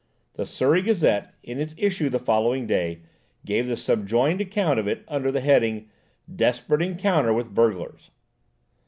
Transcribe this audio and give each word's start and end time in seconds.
The 0.33 0.47
Surrey 0.47 0.81
Gazette, 0.81 1.31
in 1.43 1.59
its 1.61 1.75
issue 1.77 2.09
the 2.09 2.17
following 2.17 2.65
day, 2.65 3.01
gave 3.45 3.67
the 3.67 3.77
subjoined 3.77 4.41
account 4.41 4.79
of 4.79 4.87
it 4.87 5.03
under 5.07 5.31
the 5.31 5.41
heading, 5.41 5.89
"Desperate 6.37 6.81
encounter 6.81 7.31
with 7.31 7.53
burglars." 7.53 8.09